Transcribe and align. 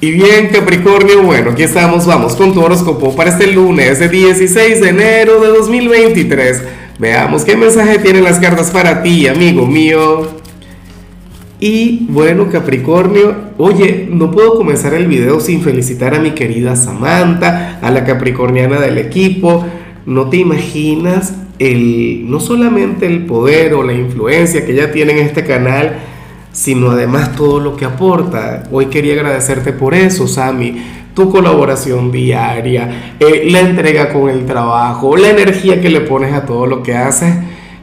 Y 0.00 0.12
bien, 0.12 0.50
Capricornio, 0.52 1.24
bueno, 1.24 1.50
aquí 1.50 1.64
estamos, 1.64 2.06
vamos 2.06 2.36
con 2.36 2.54
tu 2.54 2.60
horóscopo 2.60 3.16
para 3.16 3.30
este 3.30 3.48
lunes, 3.48 3.98
de 3.98 4.08
16 4.08 4.80
de 4.80 4.90
enero 4.90 5.40
de 5.40 5.48
2023. 5.48 6.62
Veamos 7.00 7.44
qué 7.44 7.56
mensaje 7.56 7.98
tienen 7.98 8.22
las 8.22 8.38
cartas 8.38 8.70
para 8.70 9.02
ti, 9.02 9.26
amigo 9.26 9.66
mío. 9.66 10.28
Y 11.58 12.06
bueno, 12.10 12.48
Capricornio, 12.48 13.34
oye, 13.56 14.06
no 14.08 14.30
puedo 14.30 14.54
comenzar 14.54 14.94
el 14.94 15.08
video 15.08 15.40
sin 15.40 15.62
felicitar 15.62 16.14
a 16.14 16.20
mi 16.20 16.30
querida 16.30 16.76
Samantha, 16.76 17.80
a 17.82 17.90
la 17.90 18.04
capricorniana 18.04 18.78
del 18.78 18.98
equipo. 18.98 19.66
No 20.06 20.28
te 20.28 20.36
imaginas 20.36 21.34
el, 21.58 22.30
no 22.30 22.38
solamente 22.38 23.08
el 23.08 23.26
poder 23.26 23.74
o 23.74 23.82
la 23.82 23.94
influencia 23.94 24.64
que 24.64 24.74
ella 24.74 24.92
tiene 24.92 25.14
en 25.14 25.26
este 25.26 25.42
canal, 25.42 25.98
sino 26.58 26.90
además 26.90 27.36
todo 27.36 27.60
lo 27.60 27.76
que 27.76 27.84
aporta. 27.84 28.64
Hoy 28.72 28.86
quería 28.86 29.12
agradecerte 29.12 29.72
por 29.72 29.94
eso, 29.94 30.26
Sami, 30.26 30.76
tu 31.14 31.30
colaboración 31.30 32.10
diaria, 32.10 33.14
eh, 33.20 33.48
la 33.48 33.60
entrega 33.60 34.12
con 34.12 34.28
el 34.28 34.44
trabajo, 34.44 35.16
la 35.16 35.28
energía 35.28 35.80
que 35.80 35.88
le 35.88 36.00
pones 36.00 36.34
a 36.34 36.46
todo 36.46 36.66
lo 36.66 36.82
que 36.82 36.96
haces. 36.96 37.32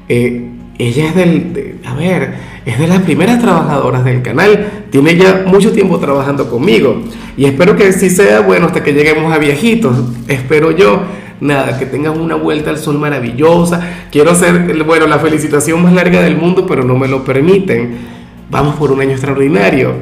Eh, 0.10 0.50
ella 0.78 1.08
es 1.08 1.16
del, 1.16 1.80
a 1.86 1.96
ver, 1.96 2.34
es 2.66 2.78
de 2.78 2.88
las 2.88 3.00
primeras 3.04 3.42
trabajadoras 3.42 4.04
del 4.04 4.22
canal, 4.22 4.68
tiene 4.90 5.16
ya 5.16 5.46
mucho 5.48 5.72
tiempo 5.72 5.98
trabajando 5.98 6.50
conmigo 6.50 7.02
y 7.38 7.46
espero 7.46 7.78
que 7.78 7.94
sí 7.94 8.10
sea 8.10 8.42
bueno 8.42 8.66
hasta 8.66 8.84
que 8.84 8.92
lleguemos 8.92 9.32
a 9.32 9.38
viejitos, 9.38 9.96
espero 10.28 10.72
yo. 10.72 11.02
Nada, 11.40 11.78
que 11.78 11.86
tengas 11.86 12.18
una 12.18 12.36
vuelta 12.36 12.70
al 12.70 12.78
sol 12.78 12.98
maravillosa. 12.98 13.82
Quiero 14.10 14.32
hacer, 14.32 14.84
bueno, 14.86 15.06
la 15.06 15.20
felicitación 15.20 15.84
más 15.84 15.92
larga 15.92 16.22
del 16.22 16.38
mundo, 16.38 16.66
pero 16.66 16.86
no 16.86 16.98
me 16.98 17.10
lo 17.10 17.26
permiten 17.26 18.16
Vamos 18.50 18.76
por 18.76 18.92
un 18.92 19.02
año 19.02 19.12
extraordinario. 19.12 19.94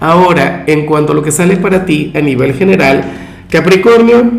Ahora, 0.00 0.64
en 0.66 0.86
cuanto 0.86 1.12
a 1.12 1.14
lo 1.14 1.22
que 1.22 1.30
sale 1.30 1.56
para 1.56 1.84
ti 1.84 2.12
a 2.14 2.20
nivel 2.20 2.54
general, 2.54 3.04
Capricornio, 3.48 4.30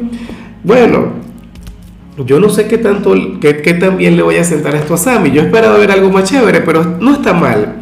bueno, 0.63 1.13
yo 2.17 2.39
no 2.39 2.50
sé 2.50 2.67
qué 2.67 2.78
tanto, 2.78 3.16
qué, 3.39 3.61
qué 3.61 3.73
tan 3.73 3.97
bien 3.97 4.16
le 4.17 4.23
voy 4.23 4.36
a 4.36 4.44
sentar 4.44 4.75
esto 4.75 4.94
a 4.94 4.97
Sammy. 4.97 5.31
Yo 5.31 5.42
esperaba 5.42 5.78
ver 5.78 5.92
algo 5.92 6.09
más 6.09 6.30
chévere, 6.30 6.61
pero 6.61 6.83
no 7.00 7.14
está 7.14 7.33
mal. 7.33 7.75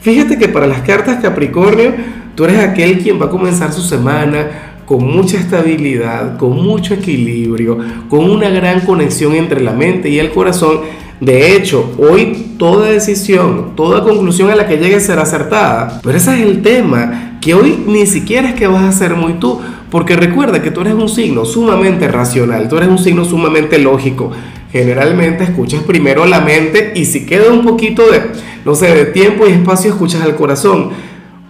Fíjate 0.00 0.38
que 0.38 0.48
para 0.48 0.66
las 0.66 0.80
cartas 0.80 1.22
Capricornio, 1.22 1.92
tú 2.34 2.44
eres 2.44 2.58
aquel 2.58 2.98
quien 2.98 3.20
va 3.20 3.26
a 3.26 3.30
comenzar 3.30 3.72
su 3.72 3.82
semana 3.82 4.69
con 4.90 5.06
mucha 5.06 5.38
estabilidad, 5.38 6.36
con 6.36 6.64
mucho 6.64 6.94
equilibrio, 6.94 7.78
con 8.08 8.28
una 8.28 8.48
gran 8.48 8.80
conexión 8.80 9.34
entre 9.36 9.60
la 9.60 9.70
mente 9.70 10.08
y 10.08 10.18
el 10.18 10.32
corazón 10.32 10.80
de 11.20 11.54
hecho, 11.54 11.92
hoy 11.96 12.56
toda 12.58 12.90
decisión, 12.90 13.76
toda 13.76 14.02
conclusión 14.02 14.50
a 14.50 14.56
la 14.56 14.66
que 14.66 14.78
llegues 14.78 15.06
será 15.06 15.22
acertada. 15.22 16.00
Pero 16.02 16.16
ese 16.16 16.34
es 16.34 16.40
el 16.40 16.62
tema, 16.62 17.38
que 17.40 17.54
hoy 17.54 17.84
ni 17.86 18.04
siquiera 18.04 18.48
es 18.48 18.54
que 18.56 18.66
vas 18.66 18.82
a 18.82 18.90
ser 18.90 19.14
muy 19.14 19.34
tú, 19.34 19.60
porque 19.92 20.16
recuerda 20.16 20.60
que 20.60 20.72
tú 20.72 20.80
eres 20.80 20.94
un 20.94 21.08
signo 21.08 21.44
sumamente 21.44 22.08
racional, 22.08 22.68
tú 22.68 22.76
eres 22.76 22.88
un 22.88 22.98
signo 22.98 23.24
sumamente 23.24 23.78
lógico. 23.78 24.32
Generalmente 24.72 25.44
escuchas 25.44 25.84
primero 25.84 26.26
la 26.26 26.40
mente 26.40 26.94
y 26.96 27.04
si 27.04 27.26
queda 27.26 27.52
un 27.52 27.64
poquito 27.64 28.10
de, 28.10 28.22
no 28.64 28.74
sé, 28.74 28.92
de 28.92 29.04
tiempo 29.04 29.46
y 29.46 29.52
espacio, 29.52 29.90
escuchas 29.92 30.22
al 30.22 30.34
corazón. 30.34 30.90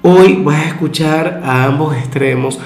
Hoy 0.03 0.43
vas 0.45 0.65
a 0.65 0.69
escuchar 0.69 1.41
a 1.43 1.65
ambos 1.65 1.97
extremos 1.97 2.59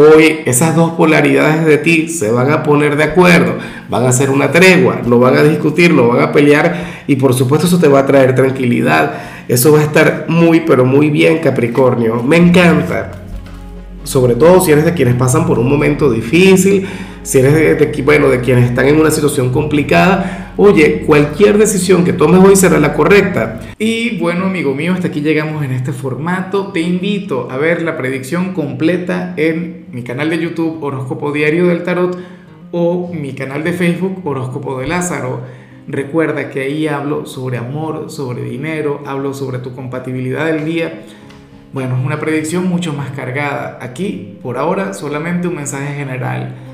Hoy 0.00 0.42
esas 0.44 0.76
dos 0.76 0.92
polaridades 0.92 1.66
de 1.66 1.76
ti 1.76 2.08
se 2.08 2.30
van 2.30 2.52
a 2.52 2.62
poner 2.62 2.94
de 2.94 3.02
acuerdo, 3.02 3.54
van 3.88 4.04
a 4.04 4.10
hacer 4.10 4.30
una 4.30 4.52
tregua, 4.52 5.02
no 5.04 5.18
van 5.18 5.36
a 5.36 5.42
discutir, 5.42 5.92
no 5.92 6.06
van 6.06 6.22
a 6.22 6.30
pelear 6.30 7.02
y 7.08 7.16
por 7.16 7.34
supuesto 7.34 7.66
eso 7.66 7.80
te 7.80 7.88
va 7.88 7.98
a 7.98 8.06
traer 8.06 8.32
tranquilidad. 8.32 9.14
Eso 9.48 9.72
va 9.72 9.80
a 9.80 9.82
estar 9.82 10.26
muy 10.28 10.60
pero 10.60 10.84
muy 10.84 11.10
bien 11.10 11.38
Capricornio. 11.38 12.22
Me 12.22 12.36
encanta. 12.36 13.10
Sobre 14.04 14.36
todo 14.36 14.60
si 14.60 14.70
eres 14.70 14.84
de 14.84 14.94
quienes 14.94 15.16
pasan 15.16 15.48
por 15.48 15.58
un 15.58 15.68
momento 15.68 16.08
difícil, 16.12 16.86
si 17.22 17.38
eres 17.38 17.54
de, 17.54 18.02
bueno, 18.02 18.28
de 18.28 18.40
quienes 18.40 18.68
están 18.70 18.86
en 18.88 19.00
una 19.00 19.10
situación 19.10 19.50
complicada, 19.52 20.52
oye, 20.56 21.02
cualquier 21.06 21.58
decisión 21.58 22.04
que 22.04 22.12
tomes 22.12 22.40
hoy 22.40 22.56
será 22.56 22.78
la 22.78 22.94
correcta. 22.94 23.60
Y 23.78 24.18
bueno, 24.18 24.46
amigo 24.46 24.74
mío, 24.74 24.92
hasta 24.92 25.08
aquí 25.08 25.20
llegamos 25.20 25.64
en 25.64 25.72
este 25.72 25.92
formato. 25.92 26.68
Te 26.72 26.80
invito 26.80 27.48
a 27.50 27.56
ver 27.56 27.82
la 27.82 27.96
predicción 27.96 28.54
completa 28.54 29.34
en 29.36 29.86
mi 29.92 30.02
canal 30.02 30.30
de 30.30 30.38
YouTube 30.38 30.82
Horóscopo 30.82 31.32
Diario 31.32 31.66
del 31.68 31.82
Tarot 31.82 32.18
o 32.72 33.12
mi 33.12 33.32
canal 33.32 33.64
de 33.64 33.72
Facebook 33.72 34.20
Horóscopo 34.24 34.78
de 34.80 34.86
Lázaro. 34.86 35.42
Recuerda 35.86 36.50
que 36.50 36.60
ahí 36.60 36.86
hablo 36.86 37.24
sobre 37.24 37.56
amor, 37.56 38.10
sobre 38.10 38.42
dinero, 38.42 39.02
hablo 39.06 39.32
sobre 39.32 39.58
tu 39.58 39.74
compatibilidad 39.74 40.44
del 40.44 40.64
día. 40.64 41.02
Bueno, 41.72 41.96
es 41.98 42.04
una 42.04 42.20
predicción 42.20 42.66
mucho 42.66 42.92
más 42.92 43.10
cargada. 43.10 43.78
Aquí, 43.80 44.38
por 44.42 44.58
ahora, 44.58 44.92
solamente 44.92 45.48
un 45.48 45.56
mensaje 45.56 45.94
general 45.94 46.54